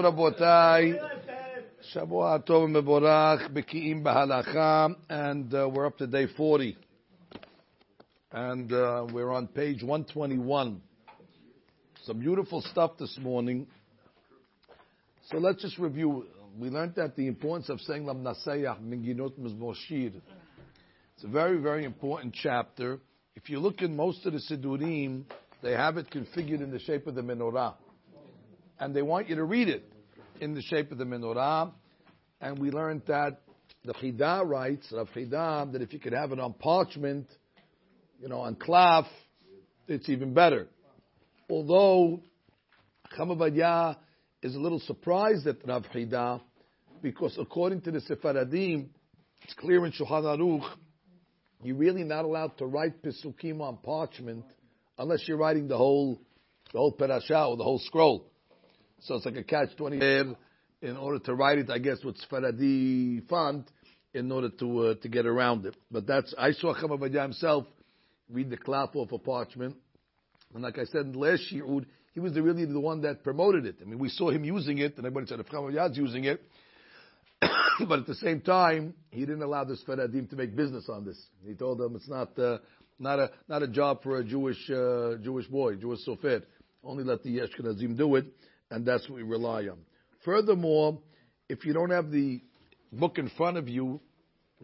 [0.00, 0.94] רבותיי,
[1.80, 6.76] שבוע טוב ומבורך, בקיאים בהלכה, and uh, we're up to day 40.
[8.32, 10.82] And uh, we're on page 121.
[12.04, 13.66] Some beautiful stuff this morning.
[15.30, 16.26] So let's just review.
[16.58, 20.10] We learned that the importance of saying Lam Nasayah Minginot Mizmor Shir.
[21.14, 22.98] It's a very, very important chapter.
[23.34, 25.24] If you look in most of the Siddurim,
[25.62, 27.74] they have it configured in the shape of the menorah
[28.80, 29.92] and they want you to read it
[30.40, 31.72] in the shape of the menorah.
[32.40, 33.40] And we learned that
[33.84, 37.26] the Chidah writes, Rav Chidah, that if you could have it on parchment,
[38.20, 39.08] you know, on cloth,
[39.86, 40.68] it's even better.
[41.50, 42.20] Although
[43.16, 43.96] Chamavadia
[44.42, 46.40] is a little surprised at Rav Chidah,
[47.02, 48.90] because according to the Sephardim,
[49.42, 50.68] it's clear in Shulchan Aruch,
[51.62, 54.44] you're really not allowed to write Pesukim on parchment
[54.98, 56.20] unless you're writing the whole,
[56.72, 58.30] the whole parasha or the whole scroll.
[59.00, 60.24] So it's like a catch 20 there
[60.82, 63.70] in order to write it, I guess, with Sfaradi font
[64.14, 65.76] in order to uh, to get around it.
[65.90, 67.66] But that's, I saw Chamavadia himself
[68.30, 69.76] read the cloth off a parchment.
[70.54, 73.76] And like I said last Shiur, he was the, really the one that promoted it.
[73.80, 76.42] I mean, we saw him using it, and everybody said, if Chamavadia's using it,
[77.88, 81.20] but at the same time, he didn't allow the Sfaradim to make business on this.
[81.46, 82.58] He told them it's not uh,
[82.98, 86.42] not a not a job for a Jewish uh, Jewish boy, Jewish sofer.
[86.82, 88.26] Only let the Ashkenazim do it
[88.70, 89.78] and that's what we rely on.
[90.24, 90.98] Furthermore,
[91.48, 92.40] if you don't have the
[92.92, 94.00] book in front of you,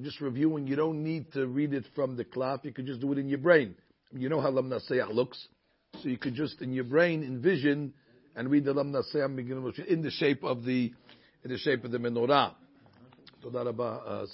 [0.03, 2.61] just reviewing, you don't need to read it from the cloth.
[2.65, 3.77] You could just do it in your brain.
[4.13, 5.49] You know how Lam Nasayah looks,
[6.03, 7.95] so you could just in your brain envision
[8.37, 10.93] and read the Lam Nasayah in the shape of the
[11.45, 12.55] in the shape of the menorah.
[13.45, 14.27] Uh.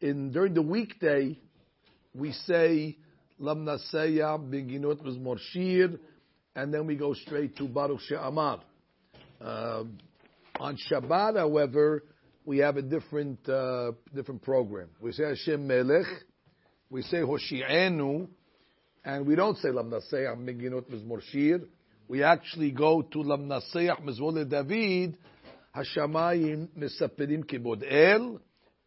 [0.00, 1.38] In during the weekday,
[2.14, 2.96] we say
[3.38, 5.98] Lam Nasayah Beginot Mizmor Shir
[6.54, 8.60] and then we go straight to Baruch She'amar.
[9.40, 9.84] Uh,
[10.60, 12.04] on Shabbat, however,
[12.44, 14.88] we have a different uh, different program.
[15.00, 16.06] We say Hashem Melech,
[16.90, 18.28] we say Hoshi'enu,
[19.04, 21.60] and we don't say Lam Naseach Meginot Mizmor Shir.
[22.06, 25.18] We actually go to Lam Naseach David,
[25.74, 28.40] Hashamayim Misaperim Kibod El,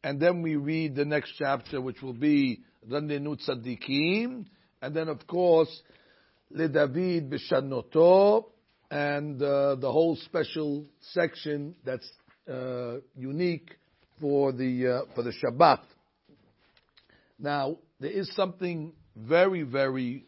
[0.03, 4.45] and then we read the next chapter, which will be Ranenut Tzadikim,
[4.81, 5.81] and then of course
[6.55, 8.45] LeDavid b'shanoto,
[8.89, 12.09] and uh, the whole special section that's
[12.49, 13.69] uh, unique
[14.21, 15.81] for the uh, for the Shabbat.
[17.39, 20.25] Now there is something very very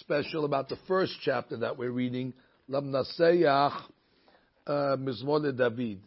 [0.00, 2.32] special about the first chapter that we're reading,
[2.70, 3.82] Lamnaseyach
[4.66, 6.00] uh, Mizmor David.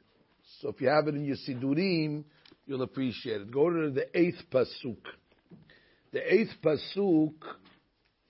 [0.60, 2.24] So if you have it in your Sidurim,
[2.66, 3.52] you'll appreciate it.
[3.52, 4.98] Go to the eighth pasuk.
[6.14, 7.34] The eighth pasuk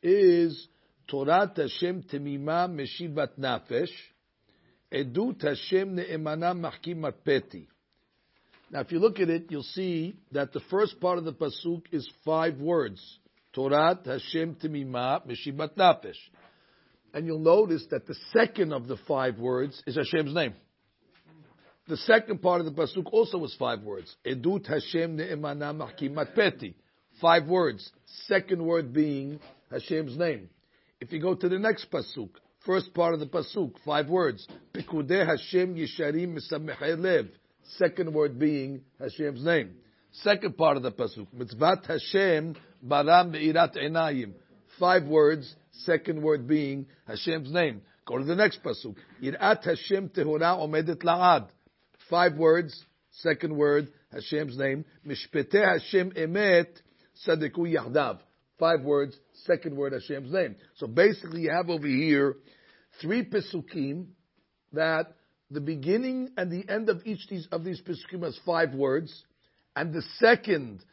[0.03, 0.67] is
[1.11, 3.91] Torat Hashem Temima Meshivat Nafesh,
[4.93, 7.67] Edut Hashem Ne'emana Machkimat Peti.
[8.71, 11.83] Now, if you look at it, you'll see that the first part of the pasuk
[11.91, 13.01] is five words:
[13.53, 16.15] Torat Hashem Temima Meshivat Nafesh,
[17.13, 20.53] and you'll notice that the second of the five words is Hashem's name.
[21.89, 26.73] The second part of the pasuk also was five words: Edut Hashem Ne'emana Machkimat Peti.
[27.19, 27.91] Five words.
[28.27, 30.49] Second word being Hashem's name.
[31.01, 32.29] If you go to the next pasuk,
[32.63, 36.37] first part of the pasuk, five words, Pikudei Hashem Yisharim
[36.99, 37.27] Lev.
[37.77, 39.71] Second word being Hashem's name.
[40.11, 42.55] Second part of the pasuk, Mitzvat Hashem
[42.87, 44.33] Baram Beirat Einayim.
[44.77, 47.81] Five words, second word being Hashem's name.
[48.05, 51.47] Go to the next pasuk, Yirat Hashem Tehora Omedet La'ad.
[52.11, 52.79] Five words,
[53.09, 54.85] second word, Hashem's name.
[55.07, 56.67] Mishpete Hashem Emet
[57.25, 58.19] Sadeku Yahdav.
[58.61, 60.55] Five words, second word Hashem's name.
[60.75, 62.35] So basically, you have over here
[63.01, 64.09] three pesukim
[64.73, 65.15] that
[65.49, 69.23] the beginning and the end of each these, of these pesukim has five words,
[69.75, 70.85] and the second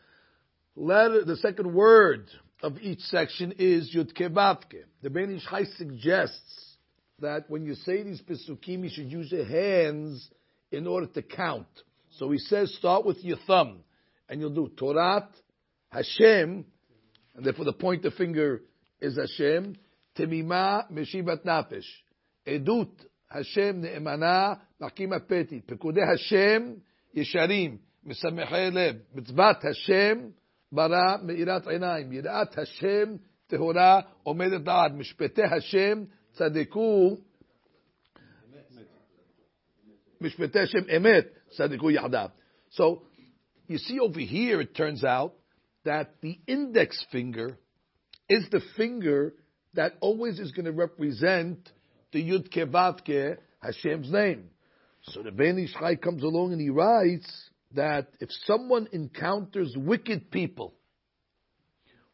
[0.77, 2.31] letter, the second word
[2.63, 4.85] of each section is Yud Kevavke.
[5.03, 6.77] The Ben Ish Chai suggests
[7.21, 10.27] that when you say these pesukim, you should use your hands
[10.73, 11.67] in order to count.
[12.13, 13.81] So he says, start with your thumb,
[14.27, 15.29] and you'll do Torat,
[15.91, 16.65] Hashem,
[17.38, 18.62] and therefore the pointer finger
[19.02, 19.76] is Hashem.
[20.18, 21.86] Temima meshivat nafesh.
[22.48, 22.92] Edut
[23.30, 25.64] Hashem ne'emana makim apeti.
[25.64, 26.82] Pekudei Hashem
[27.16, 27.80] yesharim.
[28.06, 30.30] משמחי לב, מצוות השם
[30.72, 33.16] ברא מאירת עיניים, יראת השם
[33.48, 37.18] טהורה עומדת לעד, משפטי השם צדקו,
[40.22, 42.30] משפטי השם אמת צדקו יחדיו.
[42.72, 43.04] So,
[43.70, 45.34] you see over here, it turns out,
[45.89, 47.59] that the index finger
[48.29, 49.33] is the finger
[49.73, 51.67] that always is going to represent
[52.13, 54.51] the Yud Kevavke, Hashem's name.
[55.05, 57.27] So the Ben Ish Chai comes along and he writes
[57.75, 60.75] that if someone encounters wicked people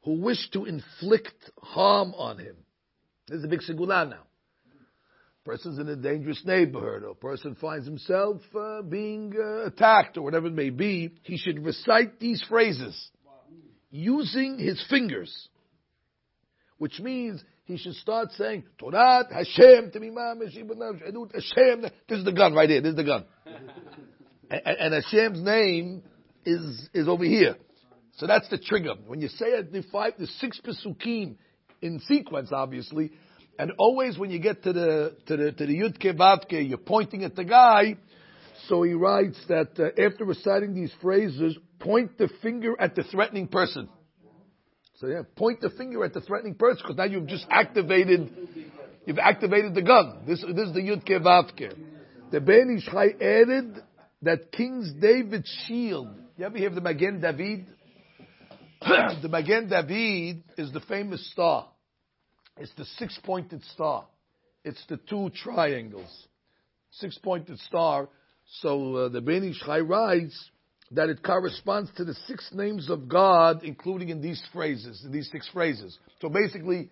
[0.05, 2.55] who wish to inflict harm on him,
[3.27, 4.23] this is a big segula now.
[5.45, 10.23] Person's in a dangerous neighborhood, or a person finds himself uh, being uh, attacked, or
[10.23, 11.11] whatever it may be.
[11.23, 13.11] He should recite these phrases
[13.95, 15.49] using his fingers,
[16.79, 20.35] which means he should start saying Torah Hashem Temimah
[21.33, 21.83] Hashem.
[22.09, 22.81] This is the gun right here.
[22.81, 23.25] This is the gun,
[24.51, 26.03] and, and Hashem's name
[26.45, 27.55] is is over here.
[28.17, 28.95] So that's the trigger.
[29.07, 31.37] When you say it, the five, the six pesukim
[31.81, 33.13] in sequence, obviously,
[33.61, 37.23] and always when you get to the to the to the Yud Vavke, you're pointing
[37.23, 37.97] at the guy.
[38.69, 43.49] So he writes that uh, after reciting these phrases, point the finger at the threatening
[43.49, 43.89] person.
[44.97, 48.33] So yeah, point the finger at the threatening person because now you've just activated,
[49.07, 50.23] you've activated the gun.
[50.27, 51.75] This, this is the Yud Vavke.
[52.31, 53.83] The Ben Ish Chai added
[54.23, 56.09] that King David's shield.
[56.37, 57.67] You ever hear of the Magen David?
[58.81, 61.69] the Magen David is the famous star.
[62.57, 64.07] It's the six-pointed star.
[64.65, 66.27] It's the two triangles.
[66.93, 68.09] Six-pointed star.
[68.61, 70.51] So uh, the Ben Ish Chai writes
[70.93, 75.29] that it corresponds to the six names of God, including in these phrases, in these
[75.31, 75.99] six phrases.
[76.21, 76.91] So basically,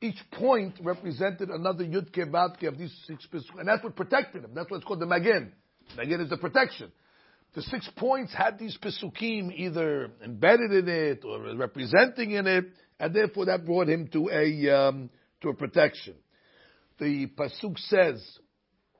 [0.00, 3.26] each point represented another Yud Kevavke of these six,
[3.58, 4.52] and that's what protected him.
[4.54, 5.52] That's what's called the Magen.
[5.96, 6.90] Magen is the protection.
[7.54, 12.64] The six points had these Pesukim either embedded in it or representing in it,
[12.98, 15.10] and therefore that brought him to a, um,
[15.42, 16.14] to a protection.
[16.98, 18.24] The Pasuk says,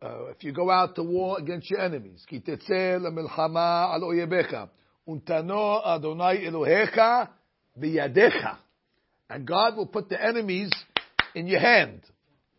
[0.03, 2.25] uh, if you go out to war against your enemies,
[9.31, 10.71] And God will put the enemies
[11.35, 12.03] in your hand.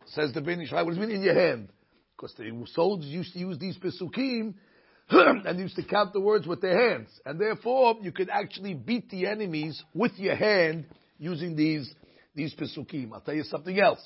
[0.06, 1.68] Says the Ben Ish Chai, what does it mean in your hand?
[2.16, 4.54] Because the soldiers used to use these pesukim
[5.10, 7.08] and used to count the words with their hands.
[7.24, 10.86] And therefore, you could actually beat the enemies with your hand
[11.18, 11.92] using these,
[12.34, 13.12] these pesukim.
[13.12, 14.00] I'll tell you something else.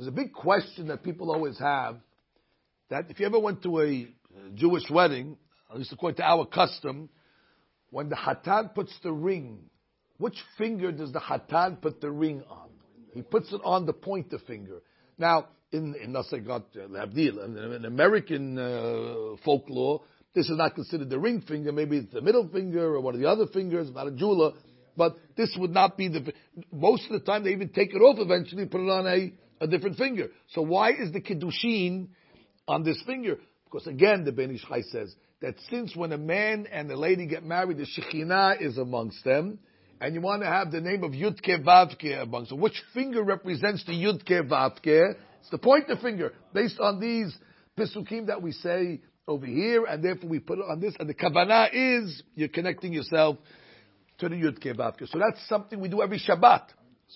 [0.00, 1.98] There's a big question that people always have
[2.88, 4.08] that if you ever went to a
[4.54, 5.36] Jewish wedding,
[5.70, 7.10] at least according to our custom,
[7.90, 9.58] when the Hatan puts the ring,
[10.16, 12.70] which finger does the Hatan put the ring on?
[13.12, 14.80] He puts it on the pointer finger.
[15.18, 20.00] Now, in in Labdil, in, in American uh, folklore,
[20.34, 21.72] this is not considered the ring finger.
[21.72, 24.52] Maybe it's the middle finger or one of the other fingers, not a jeweler.
[24.96, 26.32] But this would not be the.
[26.72, 29.66] Most of the time, they even take it off eventually, put it on a a
[29.66, 30.28] different finger.
[30.48, 32.08] So why is the kiddushin
[32.66, 33.38] on this finger?
[33.64, 37.44] Because again, the Ben Ish says that since when a man and a lady get
[37.44, 39.58] married, the Shekhinah is amongst them,
[40.00, 42.60] and you want to have the name of Yudke Vavke amongst them.
[42.60, 45.14] Which finger represents the Yudke Vavke?
[45.40, 47.36] It's the pointer finger, based on these
[47.78, 51.14] Pisukim that we say over here, and therefore we put it on this, and the
[51.14, 53.36] Kavanah is, you're connecting yourself
[54.18, 55.08] to the Yudke Vavke.
[55.08, 56.64] So that's something we do every Shabbat.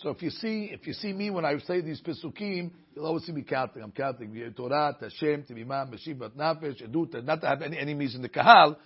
[0.03, 3.25] So if you see, if you see me when I say these pesukim, you'll always
[3.25, 3.81] see me counting.
[3.81, 8.29] I'm counting Torah, Hashem, Timimah, Meshivat, Nafesh, Edut, not to have any enemies in the
[8.29, 8.77] Kahal,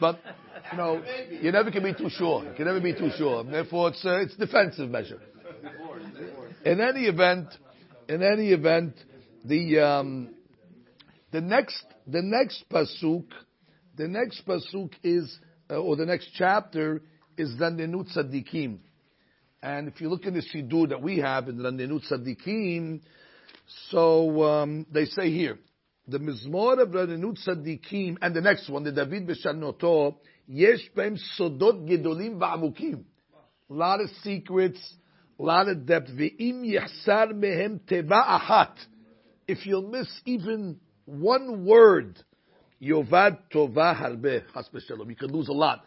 [0.00, 0.18] but
[0.72, 1.02] you know,
[1.40, 2.44] you never can be too sure.
[2.44, 3.44] You can never be too sure.
[3.44, 5.20] Therefore, it's uh, it's defensive measure.
[6.64, 7.48] In any event,
[8.08, 8.94] in any event,
[9.44, 10.34] the um,
[11.30, 13.26] the next the next pasuk,
[13.96, 15.38] the next pasuk is
[15.70, 17.02] uh, or the next chapter
[17.38, 18.78] is Dandenut Tzadikim.
[19.66, 23.00] And if you look in the Siddur that we have in the Nenut Tzadikim,
[23.90, 25.58] so um, they say here,
[26.06, 31.84] the Mizmor of Nenut Tzadikim, and the next one, the David B'Shanoto, Yesh Bem Sodot
[31.84, 33.02] Gedolim Va'amukim.
[33.68, 34.78] A lot of secrets,
[35.36, 36.10] a lot of depth.
[36.10, 38.76] Ve'im Yachsar Mehem Teva Ahat.
[39.48, 42.20] If you'll miss even one word,
[42.80, 44.44] Yovad Tova Harbe,
[45.08, 45.82] You could lose a lot.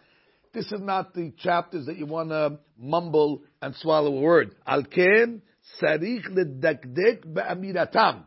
[0.58, 4.54] This is not the chapters that you want to mumble and swallow a word.
[4.66, 5.40] Alken
[5.82, 8.24] sarich ledakdek be'amiratam.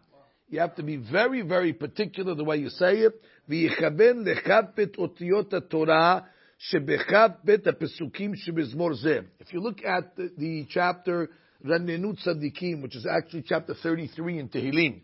[0.50, 3.14] You have to be very, very particular the way you say it.
[3.50, 6.20] ויכוון לחפת אותיות התורה
[6.58, 9.20] שבחפת הפסוקים שבזמור זה.
[9.40, 11.30] If you look at the, the chapter
[11.66, 15.02] Ranenut Tzadikim, which is actually chapter 33 in Tehillim,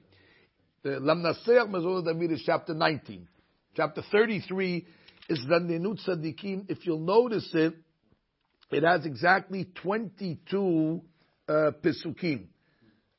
[0.83, 3.27] the Lamnaseach Mazor David is chapter 19.
[3.75, 4.85] Chapter 33
[5.28, 6.66] is Nenut Tzadikim.
[6.68, 7.74] If you'll notice it,
[8.70, 11.00] it has exactly 22
[11.48, 12.46] uh, Pesukim.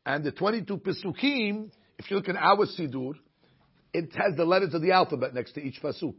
[0.06, 3.14] And the 22 Pesukim, if you look in our Sidur,
[3.94, 6.16] it has the letters of the alphabet next to each Pasuk.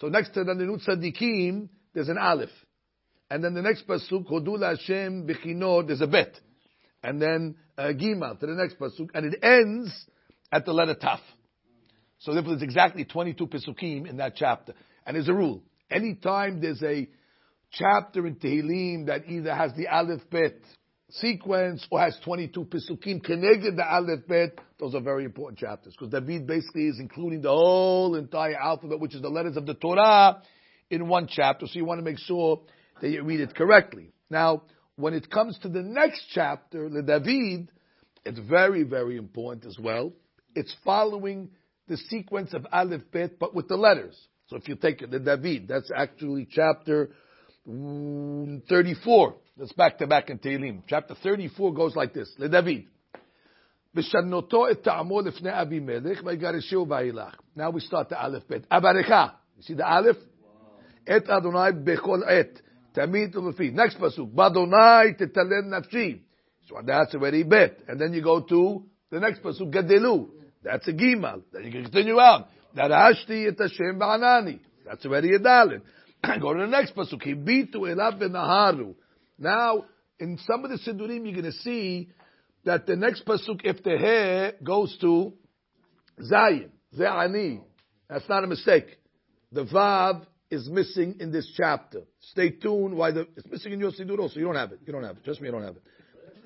[0.00, 2.50] So next to Nenut Tzadikim, there's an Aleph.
[3.30, 6.38] And then the next Pasuk, Hodul Hashem Bechino, there's a Bet.
[7.02, 9.10] And then uh, Gima to the next Pasuk.
[9.14, 9.92] And it ends
[10.50, 11.20] at the letter Taf.
[12.18, 14.74] So therefore there's exactly 22 Pesukim in that chapter.
[15.06, 15.62] And as a rule.
[15.90, 17.08] Anytime there's a
[17.72, 20.54] chapter in Tehillim that either has the Aleph Bet
[21.10, 25.94] sequence or has 22 Pesukim connected the Aleph Bet, those are very important chapters.
[25.98, 29.74] Because David basically is including the whole entire alphabet, which is the letters of the
[29.74, 30.42] Torah,
[30.90, 31.66] in one chapter.
[31.66, 32.60] So you want to make sure
[33.00, 34.12] that you read it correctly.
[34.28, 34.62] Now,
[34.96, 37.70] when it comes to the next chapter, the David,
[38.24, 40.12] it's very, very important as well.
[40.54, 41.50] It's following
[41.88, 44.16] the sequence of Aleph Bet, but with the letters.
[44.49, 47.09] So if you take it, the David, that's actually chapter
[47.65, 49.35] 34.
[49.57, 50.83] That's back to back in Tehillim.
[50.87, 52.33] Chapter 34 goes like this.
[52.37, 52.85] Le David.
[53.95, 57.35] בשנותו את טעמו לפני אבימלך ויגרשהו ואילך.
[57.57, 58.65] Now we start the Aleph Bet.
[58.71, 59.09] אברך.
[59.57, 60.17] You see the Aleph?
[61.17, 62.61] את אדוני בכל עת.
[62.91, 63.73] תמיד ולפי.
[63.75, 64.25] Next pasuk.
[64.33, 66.19] באדוני תתלם נפשי.
[66.67, 67.83] So that's already bet.
[67.87, 69.69] And then you go to the next pasuk.
[69.69, 70.27] גדלו.
[70.63, 71.41] That's a gimal.
[71.53, 72.43] Then you can continue on.
[72.76, 74.60] Darashti et Hashem ba'anani.
[74.86, 75.82] That's already a dalid.
[76.40, 77.22] Go to the next pasuk.
[77.22, 78.94] Hibitu elav v'naharu.
[79.38, 79.84] Now,
[80.18, 82.10] in some of the sidurim, you're going to see
[82.64, 85.32] that the next pasuk, if the hair goes to
[86.20, 87.60] Zayin, Ze'ani.
[88.08, 88.98] That's not a mistake.
[89.52, 92.02] The Vav is missing in this chapter.
[92.32, 92.96] Stay tuned.
[92.96, 94.18] Why the it's missing in your sidur?
[94.18, 94.38] also.
[94.38, 94.80] You don't have it.
[94.86, 95.24] You don't have it.
[95.24, 95.82] Trust me, you don't have it.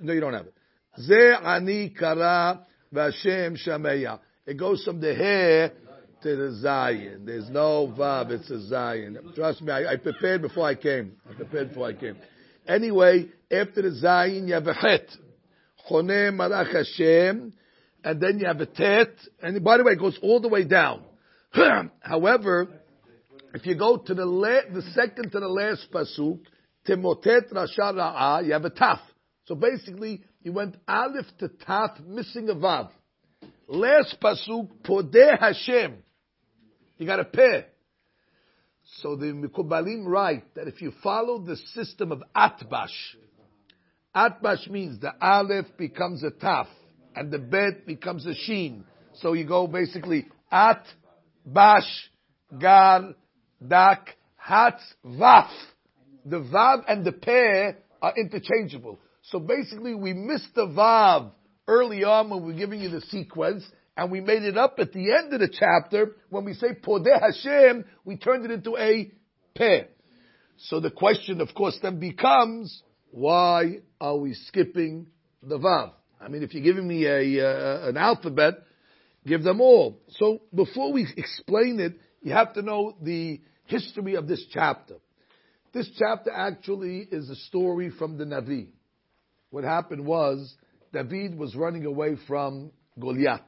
[0.01, 0.55] No, you don't have it.
[1.01, 4.21] Ze'ani kara v'Hashem shameya.
[4.47, 5.73] It goes from the hair
[6.25, 7.27] to the Zion.
[7.27, 9.19] There's no Vav, it's a Zion.
[9.35, 11.13] Trust me, I, I, prepared before I came.
[11.31, 12.17] I prepared before I came.
[12.67, 15.07] Anyway, after the Zion, you have a Het.
[15.87, 17.53] Chone Malach Hashem.
[18.03, 19.11] And then you have a Tet.
[19.43, 21.03] And by the way, it goes all the way down.
[22.01, 22.69] However,
[23.53, 26.41] if you go to the la- the second to the last pasuk,
[26.89, 29.01] Timotet Rasha Ra'ah, you have a Taf.
[29.45, 32.89] So basically, you went Aleph to Taf, missing a Vav.
[33.69, 36.04] Last pasuk, Podeh Hashem.
[36.99, 37.67] You got to pay.
[39.01, 42.89] So the Mikubalim write that if you follow the system of Atbash,
[44.15, 46.67] Atbash means the Aleph becomes a Taf
[47.17, 48.85] and the Bet becomes a Sheen.
[49.15, 50.85] So you go basically At,
[51.45, 52.11] Bash,
[52.61, 53.15] Gar,
[53.67, 55.51] Dak, Hatz, Vaf.
[56.27, 58.99] The Vav and the Peh are interchangeable.
[59.23, 61.33] So basically we missed the Vav
[61.67, 63.65] early on when we were giving you the sequence
[63.97, 67.21] and we made it up at the end of the chapter when we say Podeh
[67.21, 69.11] Hashem, we turned it into a
[69.55, 69.85] peh.
[70.57, 75.07] So the question, of course, then becomes, why are we skipping
[75.43, 75.93] the vav?
[76.21, 78.55] I mean, if you're giving me a uh, an alphabet,
[79.27, 80.01] give them all.
[80.11, 84.97] So before we explain it, you have to know the history of this chapter.
[85.73, 88.69] This chapter actually is a story from the Navi.
[89.51, 90.55] What happened was
[90.93, 93.43] David was running away from Goliath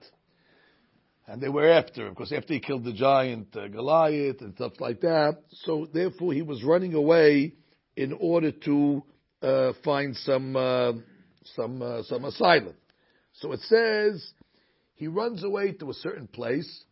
[1.29, 4.75] and they were after him because after he killed the giant uh, Goliath and stuff
[4.79, 5.39] like that.
[5.65, 7.55] So therefore, he was running away
[7.97, 9.03] in order to
[9.43, 10.93] uh, find some uh,
[11.57, 12.75] some uh, some asylum.
[13.35, 14.25] So it says
[14.95, 16.85] he runs away to a certain place,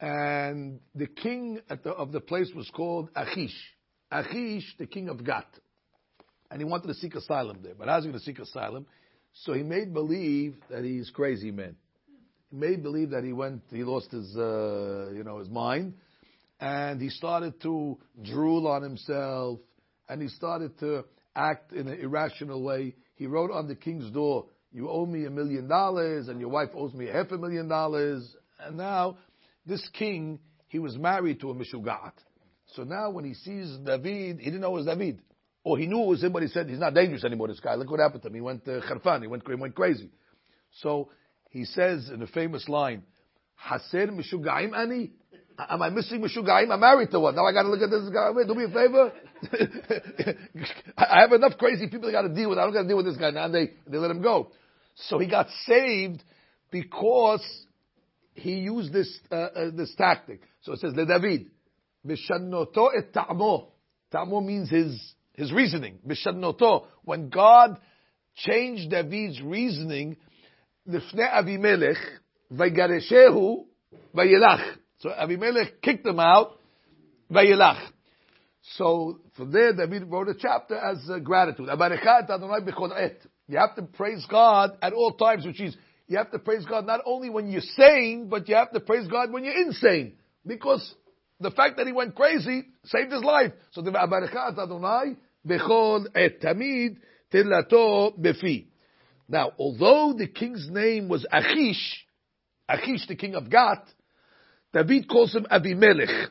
[0.00, 3.56] and the king the, of the place was called Achish.
[4.10, 5.48] Achish, the king of Gat,
[6.50, 7.74] and he wanted to seek asylum there.
[7.76, 8.86] But how's he going to seek asylum?
[9.32, 11.74] So he made believe that he's crazy man
[12.54, 15.94] made believe that he went, he lost his, uh, you know, his mind,
[16.60, 19.58] and he started to drool on himself,
[20.08, 22.94] and he started to act in an irrational way.
[23.16, 26.70] He wrote on the king's door, "You owe me a million dollars, and your wife
[26.74, 29.18] owes me half a million dollars." And now,
[29.66, 32.12] this king, he was married to a mishugat.
[32.74, 35.20] So now, when he sees David, he didn't know it was David.
[35.64, 37.74] Or he knew it was him, but he said, he's not dangerous anymore, this guy.
[37.74, 38.34] Look what happened to him.
[38.34, 40.10] He went uh, kharfan, he went, he went crazy.
[40.82, 41.08] So
[41.54, 43.04] he says in a famous line,
[43.64, 45.12] Haser Mishugaim Ani?
[45.56, 46.72] Am I missing Mishugaim?
[46.72, 47.36] I'm married to one.
[47.36, 48.32] Now I gotta look at this guy.
[48.32, 49.12] Wait, do me a favor.
[50.98, 52.58] I have enough crazy people I gotta deal with.
[52.58, 53.46] I don't gotta deal with this guy now.
[53.46, 54.50] They, they let him go.
[54.96, 56.24] So he got saved
[56.72, 57.46] because
[58.32, 60.40] he used this, uh, uh, this tactic.
[60.62, 61.52] So it says, Le David,
[62.04, 63.68] et ta'mo.
[64.10, 66.00] Ta'mo means his, his reasoning.
[66.04, 66.86] Bishanoto.
[67.04, 67.78] When God
[68.34, 70.16] changed David's reasoning,
[70.87, 71.99] לפני אבימלך,
[72.51, 73.67] ויגרשהו,
[74.15, 74.61] וילך.
[74.99, 76.59] So Avimelech kicked him out,
[77.31, 77.77] וילך.
[78.77, 81.69] So from there, David wrote a chapter as uh, gratitude.
[83.47, 85.75] You have to praise God at all times, which is
[86.07, 89.07] you have to praise God not only when you're sane, but you have to praise
[89.07, 90.17] God when you're insane.
[90.45, 90.93] Because
[91.39, 93.53] the fact that he went crazy saved his life.
[93.71, 95.15] So the Abarechat Adonai
[95.47, 96.97] bechol et tamid
[97.33, 98.67] tilato befi.
[99.28, 102.06] Now, although the king's name was Achish,
[102.68, 103.86] Achish, the king of Gat,
[104.72, 106.30] David calls him Abimelech.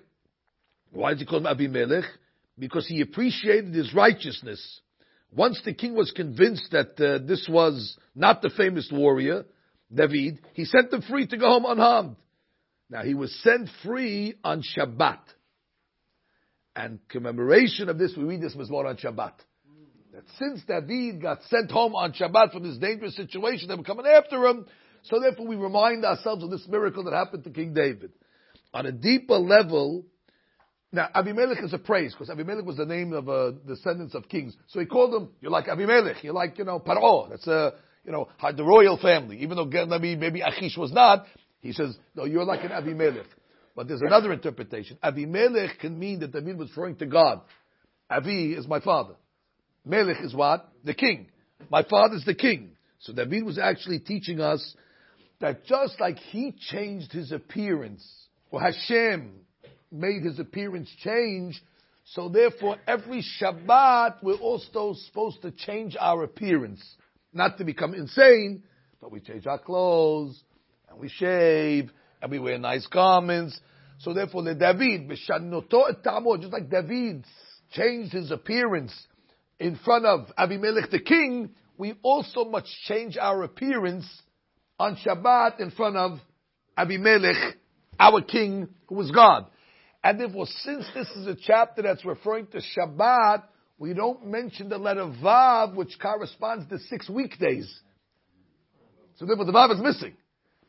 [0.91, 2.05] Why does he call him Abimelech?
[2.57, 4.81] Because he appreciated his righteousness.
[5.31, 9.45] Once the king was convinced that uh, this was not the famous warrior,
[9.91, 12.15] David, he sent him free to go home unharmed.
[12.89, 15.21] Now he was sent free on Shabbat.
[16.75, 19.33] And commemoration of this, we read this Mizmor on Shabbat.
[20.13, 24.05] That since David got sent home on Shabbat from this dangerous situation, they were coming
[24.05, 24.67] after him,
[25.01, 28.11] so therefore we remind ourselves of this miracle that happened to King David.
[28.75, 30.05] On a deeper level,
[30.91, 34.55] now Abimelech is a praise, because Abimelech was the name of uh, descendants of kings.
[34.67, 37.31] So he called him, you're like Abimelech, you're like, you know, Paro.
[37.31, 37.73] That's a,
[38.05, 39.37] you know, the royal family.
[39.39, 41.25] Even though maybe, maybe Achish was not,
[41.61, 43.25] he says, no, you're like an Abimelech.
[43.75, 44.99] But there's another interpretation.
[45.01, 47.41] Abimelech can mean that David was referring to God.
[48.11, 49.15] Avi is my father.
[49.85, 50.69] Melech is what?
[50.83, 51.27] The king.
[51.69, 52.71] My father's the king.
[52.99, 54.75] So David was actually teaching us
[55.41, 58.05] that just like he changed his appearance,
[58.49, 59.31] or Hashem
[59.91, 61.61] made his appearance change,
[62.05, 66.81] so therefore every Shabbat we're also supposed to change our appearance.
[67.33, 68.63] Not to become insane,
[69.01, 70.41] but we change our clothes,
[70.89, 73.59] and we shave, and we wear nice garments.
[73.99, 77.25] So therefore, the David, just like David
[77.71, 78.93] changed his appearance
[79.59, 84.05] in front of Abimelech the king, we also must change our appearance
[84.79, 86.19] on Shabbat in front of
[86.77, 87.57] Abimelech,
[87.99, 89.45] our king, who was God.
[90.03, 93.43] And therefore, since this is a chapter that's referring to Shabbat,
[93.77, 97.73] we don't mention the letter Vav, which corresponds to six weekdays.
[99.15, 100.15] So therefore, the Vav is missing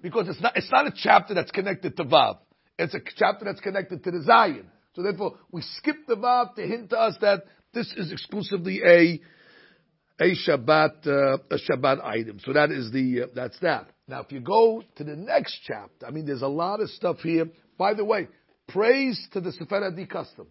[0.00, 2.38] because it's not, it's not a chapter that's connected to Vav.
[2.78, 4.70] It's a chapter that's connected to the Zion.
[4.94, 9.20] So therefore, we skip the Vav to hint to us that this is exclusively a
[10.20, 12.38] a Shabbat uh, a Shabbat item.
[12.44, 13.88] So that is the uh, that's that.
[14.06, 17.18] Now, if you go to the next chapter, I mean, there's a lot of stuff
[17.20, 17.46] here.
[17.78, 18.28] By the way,
[18.68, 20.46] praise to the Sephardi custom.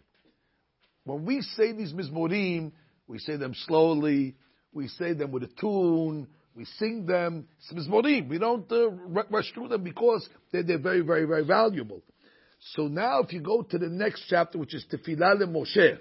[1.06, 2.72] When we say these mizmorim,
[3.08, 4.36] we say them slowly.
[4.74, 6.28] We say them with a tune.
[6.56, 7.48] We sing them.
[7.72, 8.30] Mizmorim.
[8.30, 12.02] We don't uh, rush through them because they're, they're very, very, very valuable.
[12.76, 15.98] So now, if you go to the next chapter, which is Tefillah Moshe,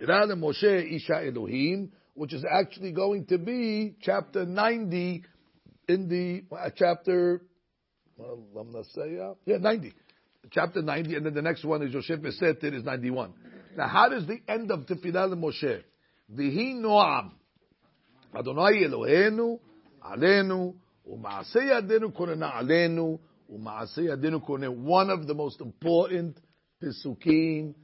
[0.00, 5.24] Moshe Isha Elohim, which is actually going to be chapter 90
[5.88, 7.42] in the uh, chapter,
[8.16, 9.92] well, uh, yeah, 90.
[10.50, 13.32] Chapter 90, and then the next one is Yosef Eseter is 91.
[13.76, 15.82] Now, how does the end of Tefillah Moshe?
[16.32, 17.32] Vihi Noam,
[18.34, 19.58] Adonai Eloheinu,
[20.04, 20.74] Alenu,
[21.08, 23.18] Adenu Yadenu Korena Alenu,
[23.52, 24.74] Umaaseh Adenu Korena.
[24.74, 26.38] One of the most important
[26.82, 27.74] Pesukim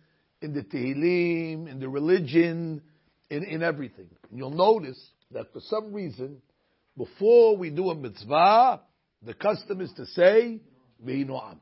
[0.42, 2.83] in the Tehillim, in the religion,
[3.31, 4.09] in, in everything.
[4.28, 5.00] And you'll notice
[5.33, 6.42] that for some reason,
[6.96, 8.81] before we do a mitzvah,
[9.24, 10.61] the custom is to say,
[11.05, 11.59] Ve'inoam.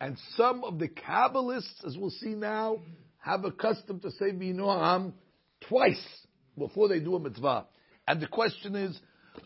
[0.00, 2.78] And some of the Kabbalists, as we'll see now,
[3.18, 5.12] have a custom to say Ve'inoam
[5.68, 6.04] twice
[6.56, 7.66] before they do a mitzvah.
[8.06, 8.98] And the question is,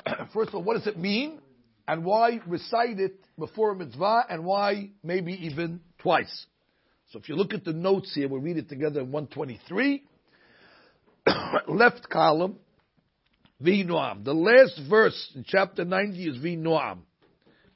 [0.34, 1.40] first of all, what does it mean?
[1.86, 4.24] And why recite it before a mitzvah?
[4.28, 6.46] And why maybe even twice?
[7.12, 10.02] So if you look at the notes here, we'll read it together in 123.
[11.68, 12.56] Left column,
[13.62, 14.24] V'noam.
[14.24, 17.00] The last verse in chapter 90 is V'noam.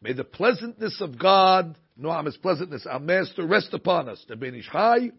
[0.01, 4.25] May the pleasantness of God, Noam is pleasantness, our master, rest upon us.
[4.27, 5.11] The Ben Ish Chai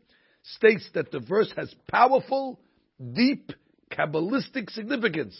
[0.41, 2.59] states that the verse has powerful,
[3.13, 3.51] deep,
[3.91, 5.39] Kabbalistic significance.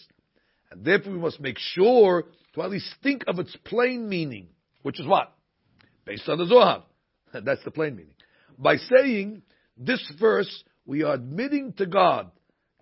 [0.72, 4.50] And therefore we must make sure to at least think of its plain meaning,
[4.84, 5.34] which is what?
[6.06, 6.84] Based on the Zohar.
[7.34, 8.14] That's the plain meaning.
[8.58, 9.44] By saying
[9.78, 12.32] this verse, we are admitting to God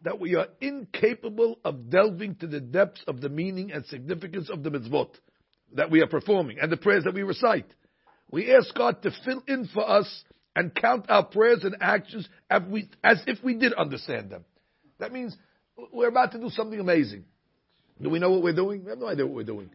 [0.03, 4.63] that we are incapable of delving to the depths of the meaning and significance of
[4.63, 5.09] the mitzvot
[5.73, 7.65] that we are performing and the prayers that we recite.
[8.31, 10.23] We ask God to fill in for us
[10.55, 14.45] and count our prayers and actions as, we, as if we did understand them.
[14.99, 15.35] That means
[15.91, 17.25] we're about to do something amazing.
[18.01, 18.83] Do we know what we're doing?
[18.83, 19.69] We have no idea what we're doing.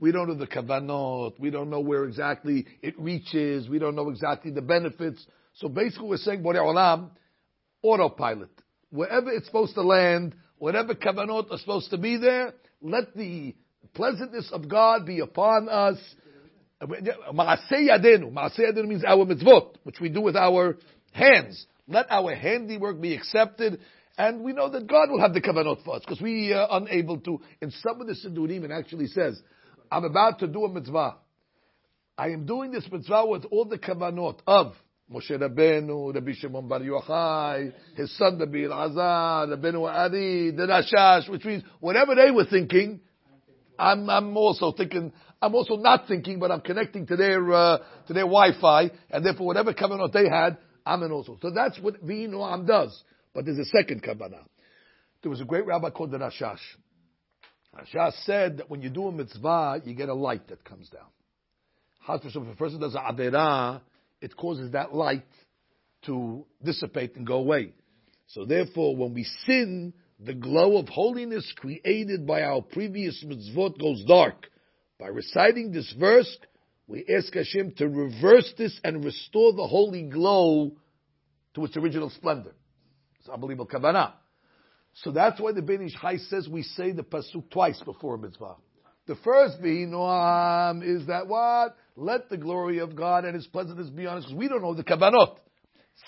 [0.00, 1.38] We don't know the kavanot.
[1.38, 3.68] We don't know where exactly it reaches.
[3.68, 5.24] We don't know exactly the benefits.
[5.54, 7.10] So basically we're saying, Borei Olam,
[7.82, 8.50] autopilot.
[8.90, 13.54] Wherever it's supposed to land, whatever kavanot are supposed to be there, let the
[13.94, 15.96] pleasantness of God be upon us.
[16.82, 18.86] Maaseh yadenu.
[18.86, 20.76] Means our mitzvot, which we do with our
[21.12, 21.66] hands.
[21.86, 23.80] Let our handiwork be accepted
[24.16, 27.18] and we know that God will have the kavanot for us because we are unable
[27.20, 27.40] to.
[27.60, 29.40] In some of the Siddurim, it actually says,
[29.90, 31.16] I'm about to do a mitzvah.
[32.16, 34.74] I am doing this mitzvah with all the kavanot of
[35.12, 41.44] Moshe Rabbeinu, Rabbi Shimon Bar Yochai, his son Rabbi Elazar, Rabbeinu Ari, the Rashash, which
[41.44, 43.00] means whatever they were thinking,
[43.78, 45.12] I'm, I'm also thinking,
[45.42, 49.46] I'm also not thinking, but I'm connecting to their uh, to their Wi-Fi, and therefore
[49.46, 51.38] whatever kavanot they had, I'm in also.
[51.42, 53.02] So that's what V'inoam does.
[53.34, 54.44] But there's a second kavanah.
[55.22, 56.58] There was a great rabbi called the Rashash.
[57.76, 61.08] Rashash said that when you do a mitzvah, you get a light that comes down.
[62.06, 63.80] If a person does a averah,
[64.24, 65.26] it causes that light
[66.06, 67.74] to dissipate and go away.
[68.28, 74.02] So therefore, when we sin, the glow of holiness created by our previous mitzvot goes
[74.06, 74.46] dark.
[74.98, 76.38] By reciting this verse,
[76.86, 80.72] we ask Hashem to reverse this and restore the holy glow
[81.54, 82.54] to its original splendor.
[83.20, 84.12] It's unbelievable kavanah.
[85.02, 88.18] So that's why the Ben Ish Chai says we say the pasuk twice before a
[88.18, 88.56] mitzvah.
[89.06, 91.76] The first Noam is that what?
[91.96, 94.74] Let the glory of God and His pleasantness be on us, because we don't know
[94.74, 95.36] the kavanot.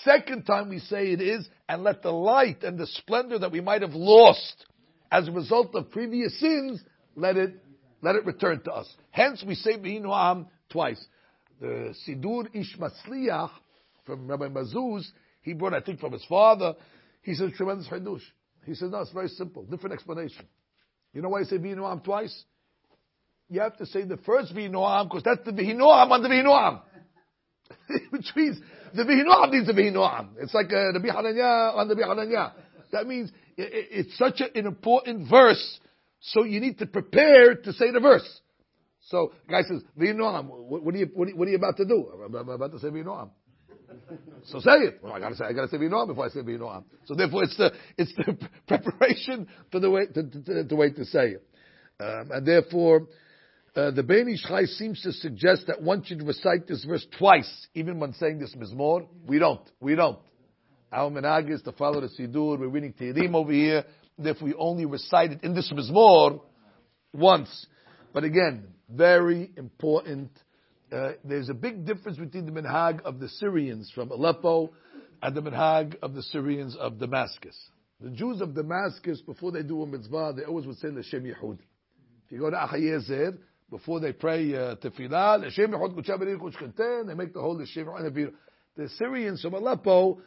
[0.02, 3.60] Second time we say it is, and let the light and the splendor that we
[3.60, 4.66] might have lost
[5.12, 6.82] as a result of previous sins,
[7.14, 7.62] let it,
[8.02, 8.92] let it return to us.
[9.10, 11.04] Hence we say Noam twice.
[11.60, 13.50] The Sidur Ish Matzliach
[14.04, 15.04] from Rabbi Mazuz,
[15.42, 16.74] he brought, I think, from his father,
[17.22, 18.22] he says tremendous hadush.
[18.64, 19.64] He says, no, it's very simple.
[19.64, 20.46] Different explanation.
[21.12, 22.44] You know why I say V'inoam twice?
[23.48, 26.80] You have to say the first V'inoam because that's the V'inoam on the V'inoam.
[28.10, 28.58] Which means
[28.94, 30.30] the V'inoam needs the V'inoam.
[30.38, 32.52] It's like uh, the Bihananya on the Bihananya.
[32.92, 35.80] That means it, it, it's such a, an important verse,
[36.20, 38.40] so you need to prepare to say the verse.
[39.08, 42.10] So, guy says, V'inoam, what, what, are you, what, are you about to do?
[42.24, 43.30] I'm, I'm about to say V'inoam.
[44.46, 45.00] So say it.
[45.02, 46.84] Well, I gotta say, I gotta say Vinoam before I say Vinoam.
[47.06, 51.04] So therefore, it's the it's the preparation for the way to, to, the way to
[51.04, 51.48] say it,
[52.00, 53.08] um, and therefore.
[53.76, 57.66] Uh, the Ben Ish Chai seems to suggest that one should recite this verse twice,
[57.74, 59.06] even when saying this mizmor.
[59.26, 59.60] We don't.
[59.80, 60.18] We don't.
[60.90, 62.58] Our minhag is to follow the Sidur.
[62.58, 63.84] We're reading Tehillim over here.
[64.18, 66.40] If we only recite it in this mizmor
[67.12, 67.66] once.
[68.14, 70.30] But again, very important
[70.90, 74.70] uh, there's a big difference between the minhag of the Syrians from Aleppo
[75.20, 77.56] and the minhag of the Syrians of Damascus.
[78.00, 81.58] The Jews of Damascus, before they do a mitzvah, they always would say L'Shem Yehud.
[82.24, 83.36] If you go to Ahi Ezer,
[83.70, 88.32] before they pray uh, tefillah, Kuchkenten, they make the whole L'Shem Yehud.
[88.76, 90.20] The Syrians from Aleppo,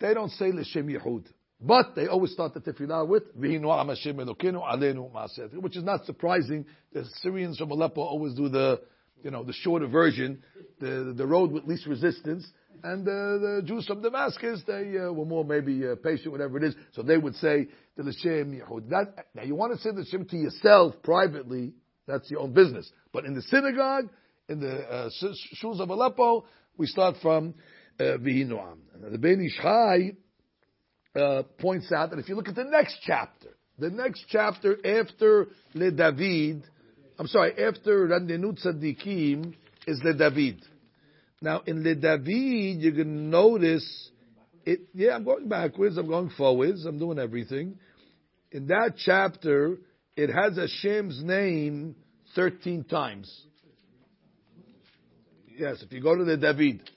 [0.00, 1.24] they don't say L'Shem Yehud.
[1.60, 6.66] But they always start the tefillah with V'hinu Hashem Elokenu Alenu which is not surprising.
[6.92, 8.80] The Syrians from Aleppo always do the
[9.24, 10.42] you know, the shorter version,
[10.80, 12.46] the the road with least resistance.
[12.84, 16.62] And uh, the Jews from Damascus, they uh, were more maybe uh, patient, whatever it
[16.64, 16.76] is.
[16.92, 18.88] So they would say the L'Shem Yehud.
[18.90, 21.72] That, now you want to say the L'Shem to yourself privately,
[22.08, 22.90] that's your own business.
[23.12, 24.08] But in the synagogue,
[24.48, 25.10] in the uh,
[25.62, 27.54] shuls of Aleppo, we start from
[28.00, 28.78] uh, Vihinoam.
[28.94, 30.12] And the Ben Ish Chai
[31.14, 35.48] uh, points out that if you look at the next chapter, the next chapter after
[35.74, 36.64] Le David,
[37.18, 39.54] I'm sorry, after Randenut Tzadikim
[39.86, 40.62] is Le David.
[41.42, 44.10] Now in Le David, you can notice
[44.64, 44.80] it.
[44.94, 45.96] Yeah, I'm going backwards.
[45.96, 46.84] I'm going forwards.
[46.84, 47.78] I'm doing everything.
[48.50, 49.76] In that chapter,
[50.18, 51.94] it has Hashem's name
[52.34, 53.32] 13 times.
[55.56, 56.90] Yes, if you go to the David,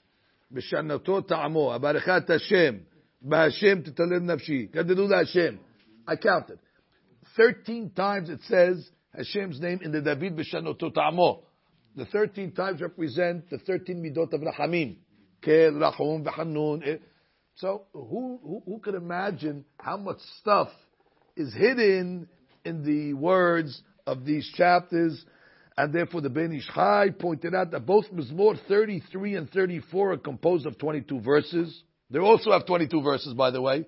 [0.52, 2.84] B'shanato ta'amo, abarichat Hashem,
[3.24, 5.60] b'Hashem titalim nafshi, Kadadu Hashem.
[6.04, 6.58] I counted.
[7.36, 11.44] 13 times it says Hashem's name in the David B'Shanoto Ta'amo.
[11.94, 14.96] The 13 times represent the 13 midot of Rahamim.
[15.42, 16.88] Kel, Rahum, V'Hanun.
[16.88, 16.96] Eh.
[17.54, 20.70] So who, who, who could imagine how much stuff
[21.36, 22.28] is hidden
[22.64, 25.24] in the words of these chapters?
[25.76, 30.16] And therefore the Ben Ish Chai pointed out that both Mizmor 33 and 34 are
[30.18, 31.82] composed of 22 verses.
[32.10, 33.86] They also have 22 verses, by the way.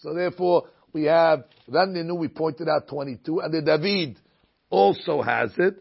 [0.00, 4.18] So therefore, we have Raninu, we pointed out 22, and the David
[4.70, 5.76] also has it.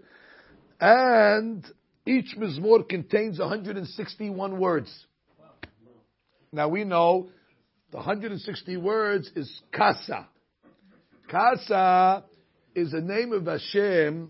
[0.80, 1.65] And
[2.06, 5.06] each Mizmor contains 161 words.
[6.51, 7.30] Now we know
[7.91, 10.27] the 160 words is Kasa.
[11.29, 12.23] Kasa
[12.75, 14.29] is the name of Hashem,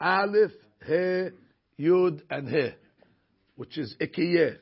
[0.00, 0.50] Aleph,
[0.86, 1.28] He,
[1.80, 2.70] Yud, and He,
[3.56, 4.58] which is Ikiyeh.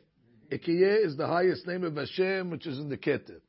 [0.52, 3.40] Ikiyeh is the highest name of Hashem, which is in the Keter.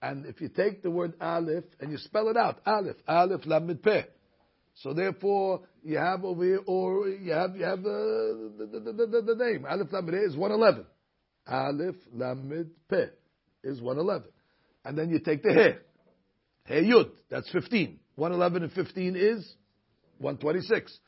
[0.00, 3.82] And if you take the word Aleph and you spell it out, Aleph, Aleph, Lamed
[3.82, 4.02] Peh.
[4.74, 9.34] So therefore, you have over here, or you have, you have the, the, the, the,
[9.34, 9.66] the name.
[9.68, 10.86] Aleph Lamed is 111.
[11.48, 13.06] Aleph Lamed Peh
[13.64, 14.28] is 111.
[14.84, 15.87] And then you take the He.
[16.68, 17.98] He Yud, that's 15.
[18.16, 19.54] 111 and 15 is
[20.18, 20.98] 126.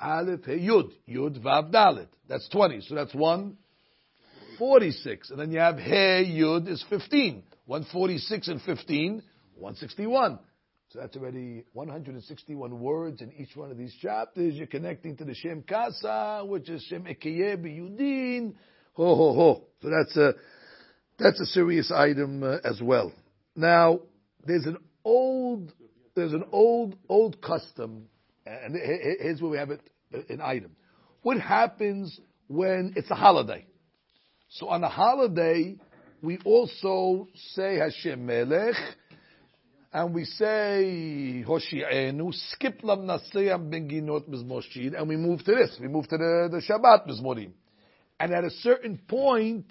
[0.00, 2.06] Aleph He Yud, Vav Dalet.
[2.28, 2.80] That's 20.
[2.82, 5.30] So that's 146.
[5.30, 7.42] And then you have He Yud is 15.
[7.70, 9.22] 146 and 15,
[9.54, 10.40] 161.
[10.88, 14.54] So that's already 161 words in each one of these chapters.
[14.54, 18.54] You're connecting to the Shem Kasa, which is Shem Ekeye Yudin.
[18.94, 19.64] Ho ho ho.
[19.82, 20.34] So that's a
[21.16, 23.12] that's a serious item uh, as well.
[23.54, 24.00] Now,
[24.44, 25.72] there's an old
[26.14, 28.06] there's an old old custom,
[28.46, 29.80] and here's where we have it
[30.28, 30.72] an item.
[31.22, 33.66] What happens when it's a holiday?
[34.48, 35.76] So on a holiday,
[36.22, 38.74] we also say Hashem Melech,
[39.92, 45.76] and we say Hoshi'enu, skip lam naseyam ben ginot mizmoshid, and we move to this.
[45.80, 47.52] We move to the, the Shabbat mizmorim.
[48.18, 49.66] And at a certain point,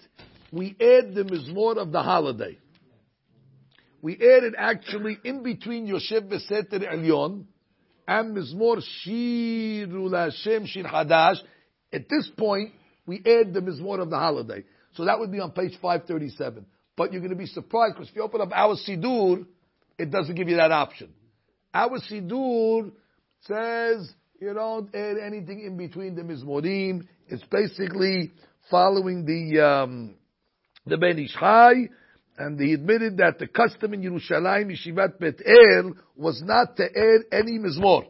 [0.52, 2.58] we add the mizmor of the holiday.
[4.02, 7.46] We add it actually in between Yosef Beseter Elyon
[8.08, 11.38] and Mizmor Shiru Lashem Shir Hadash.
[11.92, 12.72] At this point,
[13.06, 14.64] we add the Mizmor of the holiday.
[14.94, 16.66] So that would be on page 537.
[16.96, 19.46] But you're going to be surprised because if you open up our Sidur,
[19.98, 21.14] it doesn't give you that option.
[21.74, 22.92] Our Sidur
[23.42, 27.06] says you don't add anything in between the Mizmorim.
[27.28, 28.32] It's basically
[28.72, 30.16] following the um,
[30.86, 31.90] the Ben Ish Chai,
[32.40, 37.38] and he admitted that the custom in Yerushalayim Yeshivat Bet El was not to add
[37.38, 38.08] any Mizmor.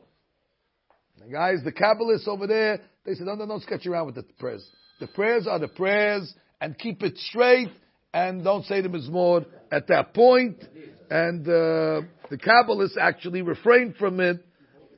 [1.20, 4.24] The guys, the Kabbalists over there, they said, no, no, don't sketch around with the
[4.38, 4.64] prayers.
[5.00, 7.70] The prayers are the prayers, and keep it straight,
[8.14, 10.64] and don't say the Mizmor at that point.
[11.10, 14.46] And uh, the Kabbalists actually refrained from it.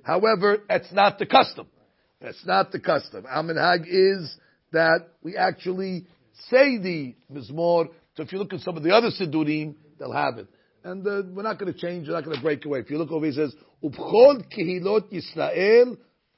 [0.04, 1.68] However, that's not the custom.
[2.20, 3.26] That's not the custom.
[3.30, 4.36] Our minhag is
[4.74, 6.06] that we actually
[6.50, 7.90] say the mizmor.
[8.16, 10.48] So if you look at some of the other sidurim, they'll have it.
[10.84, 12.08] And uh, we're not going to change.
[12.08, 12.80] We're not going to break away.
[12.80, 15.98] If you look over, he says, "Ubchol kehilot Yisrael,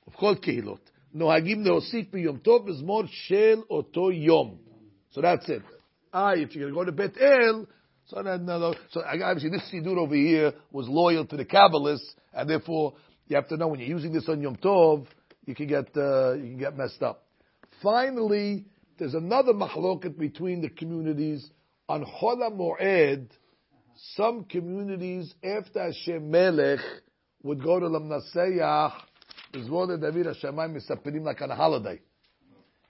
[0.09, 0.79] ubchol kehilot
[1.15, 4.59] nohagim leosif b'yom tov mizmor shel oto yom."
[5.11, 5.61] So that's it.
[6.11, 7.67] Ah, if you're going to go to Bet El,
[8.05, 12.49] so then, no, so obviously this sidur over here was loyal to the Kabbalists, and
[12.49, 12.93] therefore
[13.27, 15.07] you have to know when you're using this on Yom Tov,
[15.45, 17.23] you can get uh, you can get messed up.
[17.81, 18.65] Finally,
[18.99, 21.49] there's another machloket between the communities
[21.89, 23.27] on Chol Moed.
[24.15, 26.79] Some communities after Hashem Melech
[27.43, 28.93] would go to Lamnaseyach,
[29.53, 31.99] Izvod David Hashemayim Misapirim like on a holiday.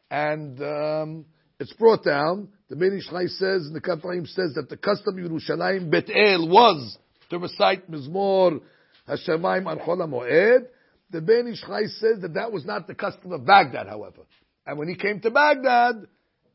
[0.10, 1.25] And um,
[1.60, 2.49] it's brought down.
[2.69, 6.10] The Ben Ish says, and the Kaf HaChaim says that the custom of Yerushalayim Bet
[6.10, 6.97] El was
[7.29, 8.62] to recite Mizmor
[9.08, 10.67] Hashemayim on Chol Moed.
[11.12, 14.21] The Ben Ish Chai says that that was not the custom of Baghdad, however.
[14.65, 16.08] And when he came to Baghdad,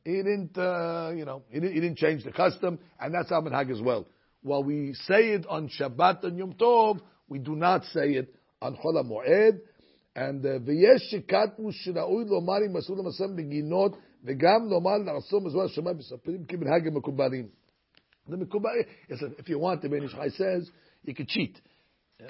[0.07, 3.41] he didn't, uh, you know, he didn't, he didn't, change the custom, and that's our
[3.41, 4.05] minhag as well.
[4.41, 8.75] While we say it on Shabbat and Yom Tov, we do not say it on
[8.75, 9.59] Chol Moed.
[10.15, 16.45] And ויש שקטנו שראוי לומר עם מסעוד המסם בגינות וגם לומר לעשו מזוהר שמיים מספרים
[16.45, 17.47] כמנהג המקובלים.
[18.29, 18.69] The מקובל,
[19.09, 20.69] if you want, the Ben Ish Chai says,
[21.03, 21.59] you can cheat.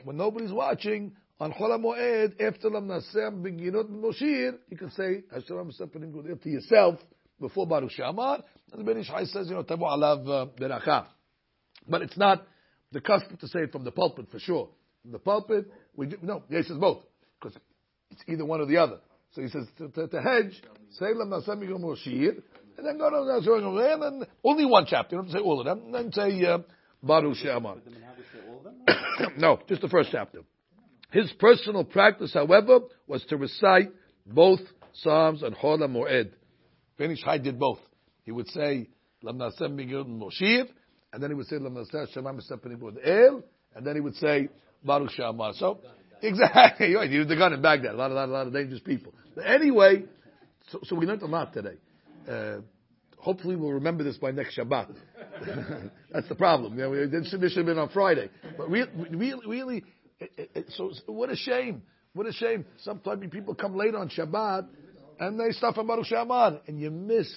[0.03, 5.71] When nobody's watching, on Chol HaMoed, after Lam Nasem Beginot Moshir, you can say, Hashem
[5.79, 6.99] Separim Gudel to yourself
[7.40, 8.42] before Baruch Shamar.
[8.72, 11.06] And the Ben Ish Chai says, you know, Tabu Alav uh, Beracha.
[11.88, 12.46] But it's not
[12.92, 14.68] the custom to say it from the pulpit for sure.
[15.02, 17.02] From the pulpit, we do, no, he says both.
[17.40, 17.58] Because
[18.10, 18.98] it's either one or the other.
[19.32, 20.60] So he says to, to, to hedge,
[20.92, 22.42] say Lam Beginot Moshir,
[22.76, 25.16] and then go to the and then only one chapter.
[25.16, 25.86] You don't say all of them.
[25.86, 26.58] And then say uh,
[27.02, 27.78] Baruch Shamar.
[29.36, 30.40] no, just the first chapter.
[31.10, 33.90] His personal practice, however, was to recite
[34.26, 34.60] both
[34.92, 36.30] Psalms and Chol Moed.
[36.98, 37.78] Ben Ish did both.
[38.24, 38.88] He would say,
[39.22, 40.68] Lam Nasem Moshir,
[41.12, 43.42] and then he would say, Lam Nasem Shemam El,
[43.74, 44.48] and then he would say,
[44.84, 45.54] Baruch Shamar.
[45.54, 45.78] So,
[46.22, 47.10] exactly, right.
[47.10, 47.94] He the gun in Baghdad.
[47.94, 49.14] A lot, a lot, a lot of dangerous people.
[49.34, 50.04] But anyway,
[50.70, 51.76] so, so we learned a lot today.
[52.28, 52.58] Uh,
[53.16, 54.94] hopefully we'll remember this by next Shabbat.
[56.12, 56.74] That's the problem.
[56.74, 58.30] You know, we, this should have been on Friday.
[58.56, 59.84] But really, really, really
[60.20, 61.82] it, it, so what a shame.
[62.12, 62.64] What a shame.
[62.78, 64.66] Sometimes people come late on Shabbat
[65.18, 67.28] and they stop on Baruch Shamar and you miss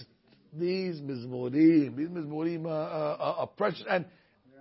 [0.54, 1.96] these mizmorim.
[1.96, 3.84] These mizmorim are, are, are precious.
[3.89, 4.06] And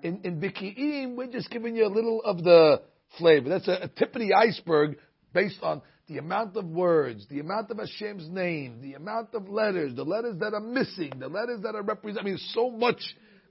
[0.03, 2.83] in, in Biki'im, we're just giving you a little of the
[3.19, 3.49] flavor.
[3.49, 4.99] That's a, a tip of the iceberg
[5.33, 9.95] based on the amount of words, the amount of Hashem's name, the amount of letters,
[9.95, 12.27] the letters that are missing, the letters that are represented.
[12.27, 13.01] I mean, so much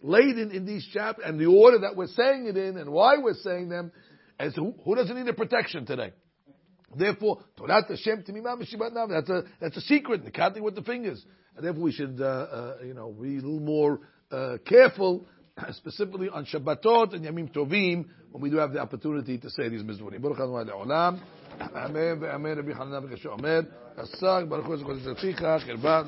[0.01, 3.33] laden in these chapters and the order that we're saying it in and why we're
[3.35, 3.91] saying them.
[4.39, 6.13] So who, who doesn't need a protection today?
[6.95, 10.25] Therefore, Torah Hashem Timimah Mishibat That's a that's a secret.
[10.25, 11.23] The counting with the fingers.
[11.55, 13.99] And therefore, we should uh, uh, you know be a little more
[14.31, 15.27] uh, careful,
[15.71, 19.83] specifically on Shabbatot and Yamim Tovim when we do have the opportunity to say these
[19.83, 20.21] mizmorim.
[20.21, 21.21] Baruch Adonai Le'olam.
[21.61, 22.23] Amen.
[22.23, 22.57] Amen.
[22.57, 23.65] Rabbi Hanan Bekasho Omer.
[23.97, 25.59] Asag Baruch Hu Zechot Zerticha.
[25.67, 26.05] Chirba.